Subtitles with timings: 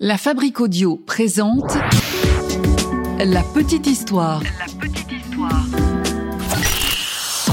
[0.00, 1.72] La Fabrique Audio présente
[3.20, 4.42] La Petite Histoire.
[4.42, 5.64] La petite histoire.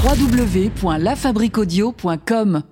[0.03, 2.63] www.lafabriqueaudio.com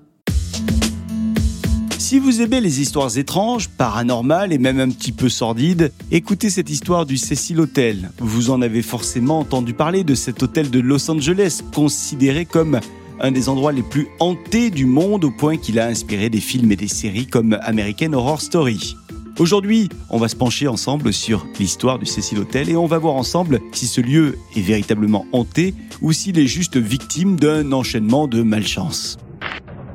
[1.99, 6.71] Si vous aimez les histoires étranges, paranormales et même un petit peu sordides, écoutez cette
[6.71, 8.09] histoire du Cecil Hotel.
[8.17, 12.79] Vous en avez forcément entendu parler de cet hôtel de Los Angeles, considéré comme
[13.19, 16.71] un des endroits les plus hantés du monde au point qu'il a inspiré des films
[16.71, 18.95] et des séries comme American Horror Story.
[19.39, 23.15] Aujourd'hui, on va se pencher ensemble sur l'histoire du Cecil Hotel et on va voir
[23.15, 28.43] ensemble si ce lieu est véritablement hanté ou s'il est juste victime d'un enchaînement de
[28.43, 29.17] malchance.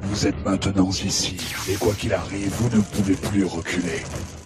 [0.04, 1.36] Vous êtes maintenant ici,
[1.70, 4.02] et quoi qu'il arrive, vous ne pouvez plus reculer.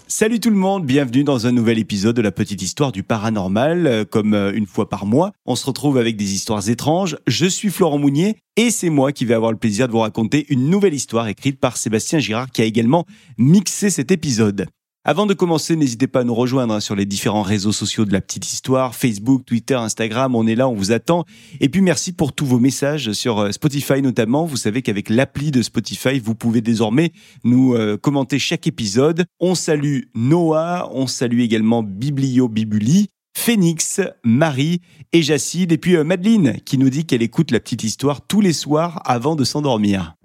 [0.08, 3.86] Salut tout le monde, bienvenue dans un nouvel épisode de la petite histoire du paranormal.
[3.86, 7.16] Euh, Comme euh, une fois par mois, on se retrouve avec des histoires étranges.
[7.28, 10.46] Je suis Florent Mounier et c'est moi qui vais avoir le plaisir de vous raconter
[10.48, 13.04] une nouvelle histoire écrite par Sébastien Girard qui a également
[13.36, 14.66] mixé cet épisode.
[15.04, 18.12] Avant de commencer, n'hésitez pas à nous rejoindre hein, sur les différents réseaux sociaux de
[18.12, 21.24] la petite histoire, Facebook, Twitter, Instagram, on est là, on vous attend.
[21.60, 24.44] Et puis merci pour tous vos messages sur euh, Spotify notamment.
[24.44, 27.12] Vous savez qu'avec l'appli de Spotify, vous pouvez désormais
[27.44, 29.24] nous euh, commenter chaque épisode.
[29.40, 33.08] On salue Noah, on salue également Biblio Bibuli.
[33.36, 34.80] Phoenix, Marie
[35.12, 38.40] et Jacide, et puis euh, Madeleine qui nous dit qu'elle écoute la petite histoire tous
[38.40, 40.16] les soirs avant de s'endormir.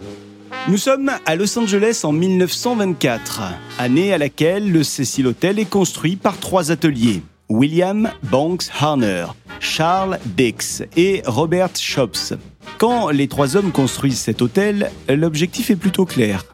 [0.70, 3.42] Nous sommes à Los Angeles en 1924,
[3.80, 7.22] année à laquelle le Cecil Hotel est construit par trois ateliers.
[7.50, 9.26] William Banks Harner,
[9.60, 12.34] Charles Dix et Robert Shops.
[12.78, 16.46] Quand les trois hommes construisent cet hôtel, l'objectif est plutôt clair.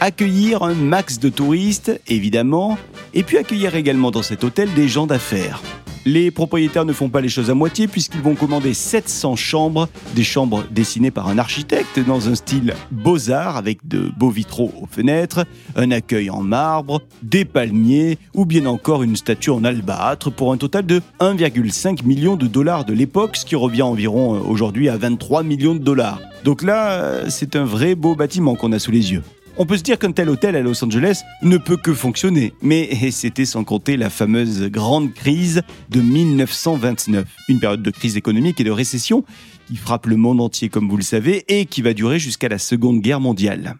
[0.00, 2.76] Accueillir un max de touristes, évidemment,
[3.14, 5.62] et puis accueillir également dans cet hôtel des gens d'affaires.
[6.06, 10.22] Les propriétaires ne font pas les choses à moitié puisqu'ils vont commander 700 chambres, des
[10.22, 15.46] chambres dessinées par un architecte dans un style beaux-arts avec de beaux vitraux aux fenêtres,
[15.76, 20.58] un accueil en marbre, des palmiers ou bien encore une statue en albâtre pour un
[20.58, 24.98] total de 1,5 million de dollars de l'époque, ce qui revient environ euh, aujourd'hui à
[24.98, 26.20] 23 millions de dollars.
[26.44, 29.22] Donc là, euh, c'est un vrai beau bâtiment qu'on a sous les yeux.
[29.56, 32.92] On peut se dire qu'un tel hôtel à Los Angeles ne peut que fonctionner, mais
[33.12, 38.64] c'était sans compter la fameuse grande crise de 1929, une période de crise économique et
[38.64, 39.24] de récession
[39.68, 42.58] qui frappe le monde entier comme vous le savez et qui va durer jusqu'à la
[42.58, 43.76] Seconde Guerre mondiale.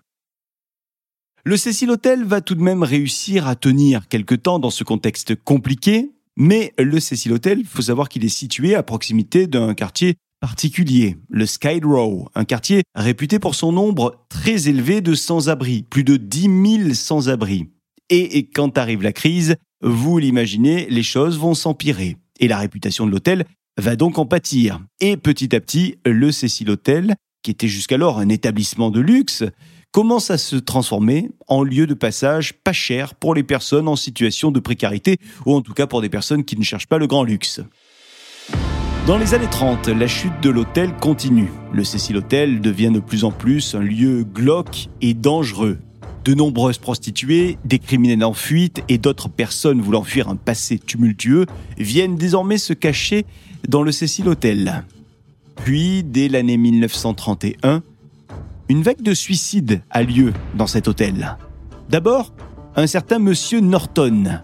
[1.44, 5.34] Le Cecil Hotel va tout de même réussir à tenir quelque temps dans ce contexte
[5.34, 10.14] compliqué, mais le Cecil Hotel, faut savoir qu'il est situé à proximité d'un quartier
[10.44, 16.04] particulier, le Skid Row, un quartier réputé pour son nombre très élevé de sans-abri, plus
[16.04, 17.70] de 10 000 sans-abri.
[18.10, 22.18] Et, et quand arrive la crise, vous l'imaginez, les choses vont s'empirer.
[22.40, 23.46] Et la réputation de l'hôtel
[23.78, 24.80] va donc en pâtir.
[25.00, 29.44] Et petit à petit, le Cecil Hotel, qui était jusqu'alors un établissement de luxe,
[29.92, 34.50] commence à se transformer en lieu de passage pas cher pour les personnes en situation
[34.50, 35.16] de précarité,
[35.46, 37.62] ou en tout cas pour des personnes qui ne cherchent pas le grand luxe.
[39.06, 41.52] Dans les années 30, la chute de l'hôtel continue.
[41.74, 45.76] Le Cecil Hotel devient de plus en plus un lieu glauque et dangereux.
[46.24, 51.44] De nombreuses prostituées, des criminels en fuite et d'autres personnes voulant fuir un passé tumultueux
[51.76, 53.26] viennent désormais se cacher
[53.68, 54.84] dans le Cecil Hotel.
[55.56, 57.82] Puis, dès l'année 1931,
[58.70, 61.36] une vague de suicides a lieu dans cet hôtel.
[61.90, 62.32] D'abord,
[62.74, 64.40] un certain monsieur Norton.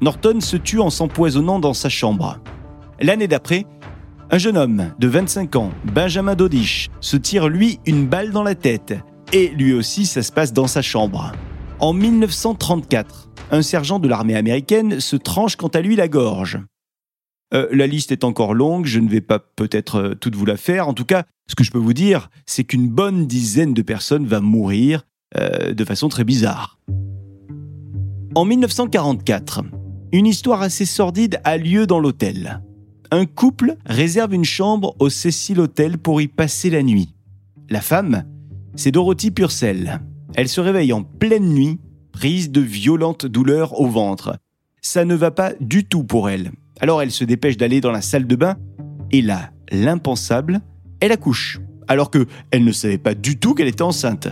[0.00, 2.38] Norton se tue en s'empoisonnant dans sa chambre.
[3.00, 3.66] L'année d'après,
[4.30, 8.54] un jeune homme de 25 ans, Benjamin Dodish, se tire lui une balle dans la
[8.54, 8.94] tête.
[9.32, 11.32] Et lui aussi, ça se passe dans sa chambre.
[11.78, 16.58] En 1934, un sergent de l'armée américaine se tranche quant à lui la gorge.
[17.54, 20.56] Euh, la liste est encore longue, je ne vais pas peut-être euh, toute vous la
[20.56, 20.88] faire.
[20.88, 24.26] En tout cas, ce que je peux vous dire, c'est qu'une bonne dizaine de personnes
[24.26, 25.02] va mourir
[25.36, 26.78] euh, de façon très bizarre.
[28.34, 29.62] En 1944,
[30.12, 32.62] une histoire assez sordide a lieu dans l'hôtel
[33.10, 37.14] un couple réserve une chambre au Cecil Hotel pour y passer la nuit.
[37.68, 38.24] La femme,
[38.74, 40.00] c'est Dorothy Purcell.
[40.34, 41.80] Elle se réveille en pleine nuit,
[42.12, 44.38] prise de violentes douleurs au ventre.
[44.82, 46.52] Ça ne va pas du tout pour elle.
[46.80, 48.56] Alors elle se dépêche d'aller dans la salle de bain
[49.10, 50.60] et là, l'impensable,
[51.00, 51.60] elle accouche.
[51.88, 54.28] Alors que elle ne savait pas du tout qu'elle était enceinte.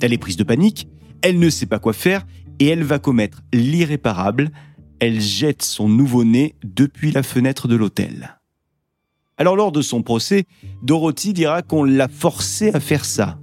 [0.00, 0.88] Elle est prise de panique,
[1.22, 2.26] elle ne sait pas quoi faire
[2.58, 4.50] et elle va commettre l'irréparable
[5.04, 8.38] elle jette son nouveau-né depuis la fenêtre de l'hôtel.
[9.36, 10.44] Alors lors de son procès,
[10.82, 13.38] Dorothy dira qu'on l'a forcé à faire ça.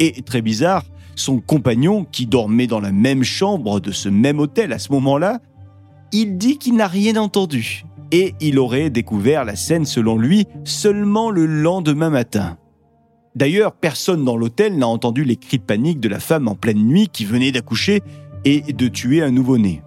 [0.00, 4.72] Et très bizarre, son compagnon, qui dormait dans la même chambre de ce même hôtel
[4.72, 5.40] à ce moment-là,
[6.10, 7.84] il dit qu'il n'a rien entendu.
[8.10, 12.58] Et il aurait découvert la scène selon lui seulement le lendemain matin.
[13.36, 16.84] D'ailleurs, personne dans l'hôtel n'a entendu les cris de panique de la femme en pleine
[16.84, 18.02] nuit qui venait d'accoucher
[18.44, 19.82] et de tuer un nouveau-né.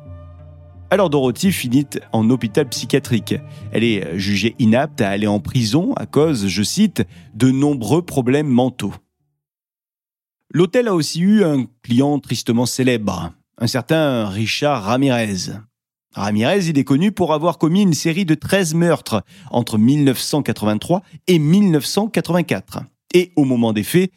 [0.91, 3.35] Alors Dorothy finit en hôpital psychiatrique.
[3.71, 7.03] Elle est jugée inapte à aller en prison à cause, je cite,
[7.35, 8.93] de nombreux problèmes mentaux.
[10.51, 15.53] L'hôtel a aussi eu un client tristement célèbre, un certain Richard Ramirez.
[16.15, 21.37] Ramirez, il est connu pour avoir commis une série de 13 meurtres entre 1983 et
[21.37, 22.79] 1984.
[23.13, 24.11] Et au moment des faits,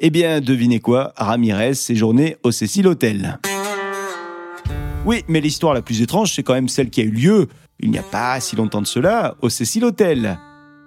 [0.00, 3.38] eh bien, devinez quoi, Ramirez séjournait au Cecil Hotel.
[5.06, 7.48] Oui, mais l'histoire la plus étrange, c'est quand même celle qui a eu lieu,
[7.80, 10.38] il n'y a pas si longtemps de cela, au Cecil Hotel.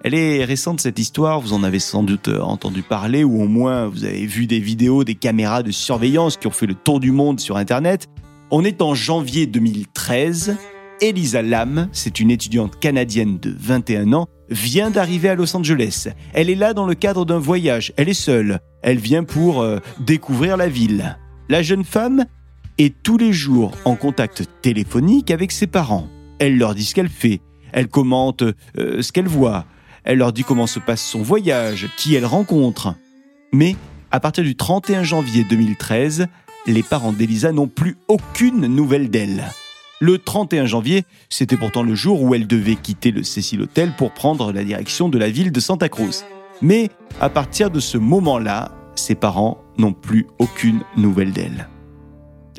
[0.04, 3.48] Elle est récente cette histoire, vous en avez sans doute euh, entendu parler ou au
[3.48, 7.00] moins vous avez vu des vidéos des caméras de surveillance qui ont fait le tour
[7.00, 8.08] du monde sur Internet.
[8.50, 10.56] On est en janvier 2013.
[11.00, 16.08] Elisa Lam, c'est une étudiante canadienne de 21 ans, vient d'arriver à Los Angeles.
[16.34, 18.60] Elle est là dans le cadre d'un voyage, elle est seule.
[18.82, 21.18] Elle vient pour euh, découvrir la ville.
[21.48, 22.26] La jeune femme
[22.78, 26.08] est tous les jours en contact téléphonique avec ses parents.
[26.38, 27.40] Elle leur dit ce qu'elle fait,
[27.72, 29.64] elle commente euh, ce qu'elle voit,
[30.04, 32.94] elle leur dit comment se passe son voyage, qui elle rencontre.
[33.52, 33.76] Mais
[34.10, 36.26] à partir du 31 janvier 2013,
[36.66, 39.44] les parents d'Elisa n'ont plus aucune nouvelle d'elle.
[40.00, 44.12] Le 31 janvier, c'était pourtant le jour où elle devait quitter le Cecil Hotel pour
[44.12, 46.24] prendre la direction de la ville de Santa Cruz.
[46.62, 46.90] Mais
[47.20, 51.68] à partir de ce moment-là, ses parents n'ont plus aucune nouvelle d'elle.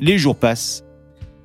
[0.00, 0.84] Les jours passent,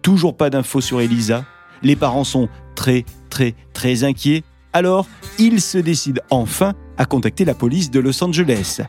[0.01, 1.45] toujours pas d'infos sur Elisa.
[1.83, 4.44] Les parents sont très, très, très inquiets
[4.74, 5.07] alors,
[5.38, 8.80] ils se décident enfin à contacter la police de Los Angeles.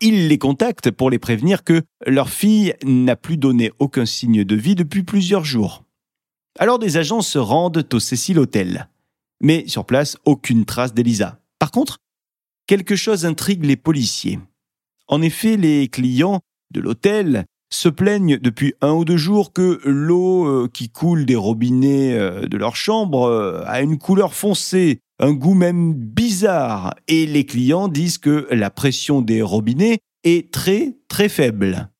[0.00, 4.56] Ils les contactent pour les prévenir que leur fille n'a plus donné aucun signe de
[4.56, 5.84] vie depuis plusieurs jours.
[6.58, 8.88] Alors des agents se rendent au Cecil Hotel.
[9.42, 11.38] Mais sur place, aucune trace d'Elisa.
[11.58, 11.98] Par contre,
[12.66, 14.38] quelque chose intrigue les policiers.
[15.06, 16.40] En effet, les clients
[16.70, 21.36] de l'hôtel se plaignent depuis un ou deux jours que l'eau euh, qui coule des
[21.36, 27.26] robinets euh, de leur chambre euh, a une couleur foncée un goût même bizarre, et
[27.26, 31.90] les clients disent que la pression des robinets est très très faible.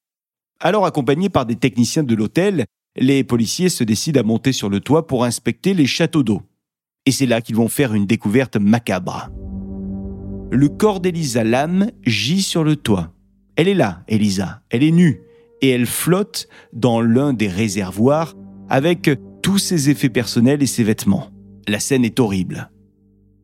[0.60, 2.66] Alors accompagnés par des techniciens de l'hôtel,
[2.96, 6.42] les policiers se décident à monter sur le toit pour inspecter les châteaux d'eau.
[7.04, 9.30] Et c'est là qu'ils vont faire une découverte macabre.
[10.50, 13.12] Le corps d'Elisa Lam gît sur le toit.
[13.56, 15.22] Elle est là, Elisa, elle est nue,
[15.62, 18.34] et elle flotte dans l'un des réservoirs
[18.68, 19.10] avec
[19.42, 21.28] tous ses effets personnels et ses vêtements.
[21.68, 22.70] La scène est horrible.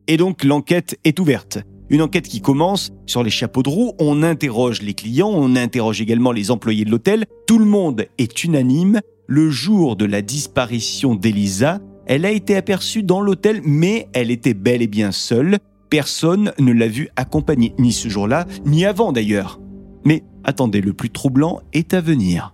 [0.07, 1.59] Et donc l'enquête est ouverte.
[1.89, 6.01] Une enquête qui commence sur les chapeaux de roue, on interroge les clients, on interroge
[6.01, 11.15] également les employés de l'hôtel, tout le monde est unanime, le jour de la disparition
[11.15, 15.59] d'Elisa, elle a été aperçue dans l'hôtel mais elle était bel et bien seule,
[15.89, 19.59] personne ne l'a vue accompagnée, ni ce jour-là, ni avant d'ailleurs.
[20.05, 22.53] Mais attendez, le plus troublant est à venir.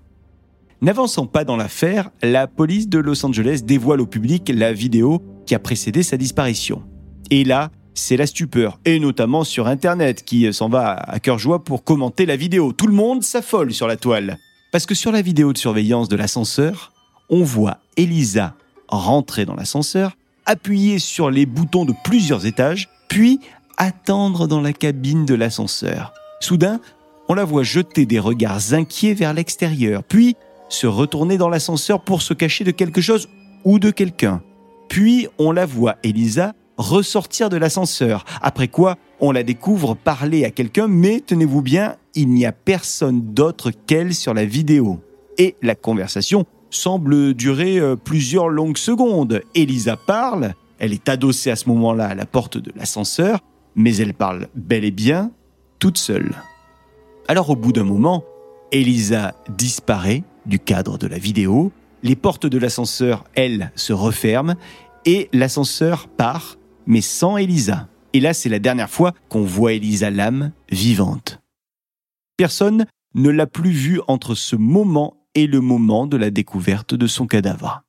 [0.82, 5.54] N'avançant pas dans l'affaire, la police de Los Angeles dévoile au public la vidéo qui
[5.54, 6.84] a précédé sa disparition.
[7.32, 11.64] Et là, c'est la stupeur, et notamment sur Internet, qui s'en va à cœur joie
[11.64, 12.72] pour commenter la vidéo.
[12.72, 14.38] Tout le monde s'affole sur la toile.
[14.72, 16.94] Parce que sur la vidéo de surveillance de l'ascenseur,
[17.30, 18.56] on voit Elisa
[18.88, 20.16] rentrer dans l'ascenseur,
[20.46, 23.40] appuyer sur les boutons de plusieurs étages, puis
[23.78, 26.14] attendre dans la cabine de l'ascenseur.
[26.40, 26.80] Soudain,
[27.30, 30.36] on la voit jeter des regards inquiets vers l'extérieur, puis
[30.68, 33.30] se retourner dans l'ascenseur pour se cacher de quelque chose
[33.64, 34.42] ou de quelqu'un.
[34.90, 40.50] Puis on la voit, Elisa, ressortir de l'ascenseur, après quoi on la découvre parler à
[40.50, 45.00] quelqu'un, mais tenez-vous bien, il n'y a personne d'autre qu'elle sur la vidéo.
[45.38, 49.42] Et la conversation semble durer euh, plusieurs longues secondes.
[49.56, 53.40] Elisa parle, elle est adossée à ce moment-là à la porte de l'ascenseur,
[53.76, 55.32] mais elle parle bel et bien
[55.80, 56.32] toute seule.
[57.30, 58.24] Alors au bout d'un moment,
[58.72, 61.72] Elisa disparaît du cadre de la vidéo,
[62.02, 64.56] les portes de l'ascenseur, elles, se referment,
[65.06, 66.58] et l'ascenseur part
[66.88, 67.88] mais sans Elisa.
[68.14, 71.40] Et là, c'est la dernière fois qu'on voit Elisa Lam vivante.
[72.36, 77.06] Personne ne l'a plus vue entre ce moment et le moment de la découverte de
[77.06, 77.84] son cadavre.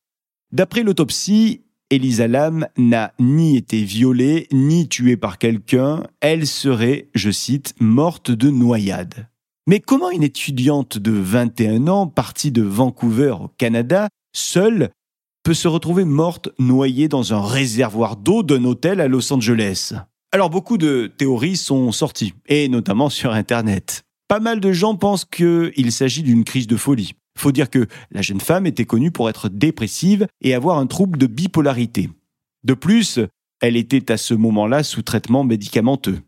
[0.53, 7.33] D'après l'autopsie, Elisa Lam n'a ni été violée ni tuée par quelqu'un, elle serait, je
[7.33, 9.29] cite, morte de noyade.
[9.67, 14.91] Mais comment une étudiante de 21 ans, partie de Vancouver au Canada, seule,
[15.43, 19.95] peut se retrouver morte noyée dans un réservoir d'eau d'un hôtel à Los Angeles?
[20.31, 24.05] Alors beaucoup de théories sont sorties, et notamment sur Internet.
[24.29, 27.15] Pas mal de gens pensent qu'il s'agit d'une crise de folie.
[27.39, 31.19] Faut dire que la jeune femme était connue pour être dépressive et avoir un trouble
[31.19, 32.11] de bipolarité.
[32.65, 33.21] De plus,
[33.61, 36.21] elle était à ce moment-là sous traitement médicamenteux.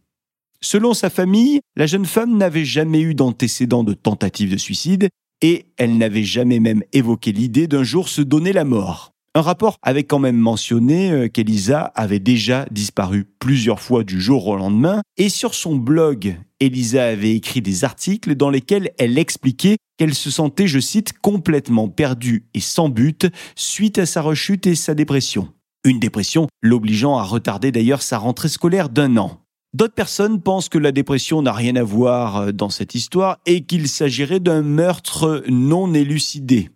[0.61, 5.09] Selon sa famille, la jeune femme n'avait jamais eu d'antécédent de tentative de suicide
[5.41, 9.12] et elle n'avait jamais même évoqué l'idée d'un jour se donner la mort.
[9.35, 14.47] Un rapport avait quand même mentionné euh, qu'Elisa avait déjà disparu plusieurs fois du jour
[14.47, 19.79] au lendemain, et sur son blog, Elisa avait écrit des articles dans lesquels elle expliquait
[19.97, 24.75] qu'elle se sentait, je cite, complètement perdue et sans but suite à sa rechute et
[24.75, 25.49] sa dépression.
[25.85, 29.41] Une dépression l'obligeant à retarder d'ailleurs sa rentrée scolaire d'un an.
[29.73, 33.65] D'autres personnes pensent que la dépression n'a rien à voir euh, dans cette histoire et
[33.65, 36.69] qu'il s'agirait d'un meurtre non élucidé.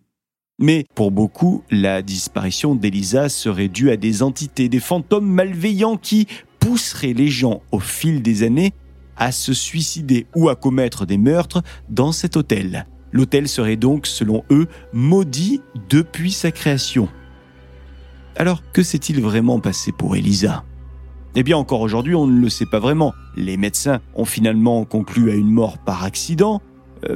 [0.59, 6.25] Mais pour beaucoup, la disparition d'Elisa serait due à des entités, des fantômes malveillants qui
[6.59, 8.73] pousseraient les gens au fil des années
[9.17, 12.87] à se suicider ou à commettre des meurtres dans cet hôtel.
[13.11, 17.07] L'hôtel serait donc, selon eux, maudit depuis sa création.
[18.35, 20.63] Alors, que s'est-il vraiment passé pour Elisa?
[21.35, 23.13] Eh bien, encore aujourd'hui, on ne le sait pas vraiment.
[23.35, 26.61] Les médecins ont finalement conclu à une mort par accident,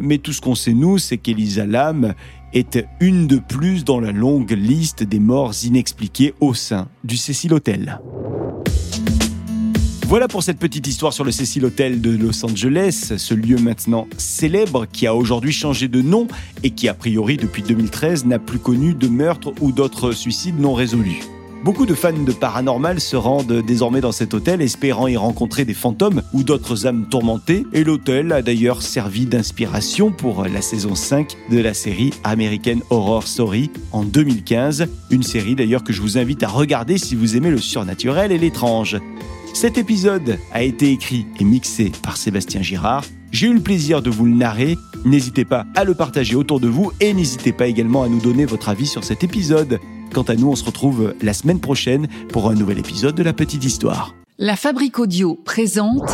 [0.02, 2.14] mais tout ce qu'on sait, nous, c'est qu'Elisa Lam
[2.54, 7.54] est une de plus dans la longue liste des morts inexpliquées au sein du Cecil
[7.54, 8.00] Hotel.
[10.12, 14.08] Voilà pour cette petite histoire sur le Cecil Hotel de Los Angeles, ce lieu maintenant
[14.18, 16.28] célèbre qui a aujourd'hui changé de nom
[16.64, 20.74] et qui a priori depuis 2013 n'a plus connu de meurtre ou d'autres suicides non
[20.74, 21.22] résolus.
[21.64, 25.76] Beaucoup de fans de paranormal se rendent désormais dans cet hôtel espérant y rencontrer des
[25.76, 31.38] fantômes ou d'autres âmes tourmentées et l'hôtel a d'ailleurs servi d'inspiration pour la saison 5
[31.52, 36.42] de la série American Horror Story en 2015, une série d'ailleurs que je vous invite
[36.42, 38.98] à regarder si vous aimez le surnaturel et l'étrange.
[39.54, 43.06] Cet épisode a été écrit et mixé par Sébastien Girard.
[43.32, 44.78] J'ai eu le plaisir de vous le narrer.
[45.06, 48.46] N'hésitez pas à le partager autour de vous et n'hésitez pas également à nous donner
[48.46, 49.80] votre avis sur cet épisode.
[50.14, 53.32] Quant à nous, on se retrouve la semaine prochaine pour un nouvel épisode de La
[53.32, 54.14] Petite Histoire.
[54.38, 56.14] La Fabrique Audio présente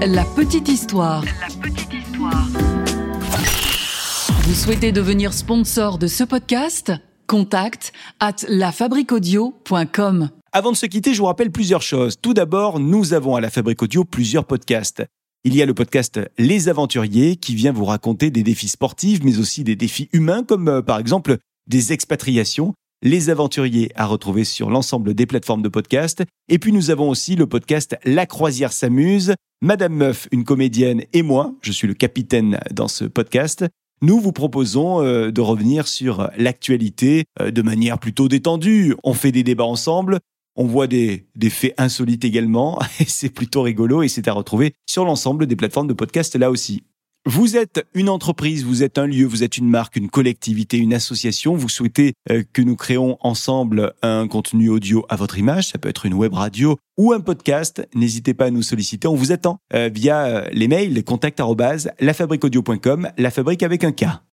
[0.00, 1.24] La Petite Histoire.
[1.24, 2.46] La Petite Histoire.
[4.42, 6.92] Vous souhaitez devenir sponsor de ce podcast?
[7.26, 10.30] Contact at lafabriquaudio.com.
[10.52, 12.14] Avant de se quitter, je vous rappelle plusieurs choses.
[12.22, 15.02] Tout d'abord, nous avons à la Fabrique Audio plusieurs podcasts.
[15.42, 19.38] Il y a le podcast Les Aventuriers qui vient vous raconter des défis sportifs, mais
[19.38, 24.70] aussi des défis humains, comme euh, par exemple des expatriations, les aventuriers à retrouver sur
[24.70, 26.24] l'ensemble des plateformes de podcast.
[26.48, 31.22] Et puis nous avons aussi le podcast La croisière s'amuse, Madame Meuf, une comédienne, et
[31.22, 33.64] moi, je suis le capitaine dans ce podcast.
[34.02, 38.94] Nous vous proposons euh, de revenir sur l'actualité euh, de manière plutôt détendue.
[39.04, 40.18] On fait des débats ensemble,
[40.56, 44.74] on voit des, des faits insolites également, et c'est plutôt rigolo, et c'est à retrouver
[44.86, 46.82] sur l'ensemble des plateformes de podcast là aussi.
[47.26, 50.92] Vous êtes une entreprise, vous êtes un lieu, vous êtes une marque, une collectivité, une
[50.92, 51.56] association.
[51.56, 55.68] Vous souhaitez euh, que nous créons ensemble un contenu audio à votre image.
[55.68, 57.88] Ça peut être une web radio ou un podcast.
[57.94, 59.08] N'hésitez pas à nous solliciter.
[59.08, 61.40] On vous attend euh, via euh, les mails contact
[63.16, 64.20] la fabrique avec un K.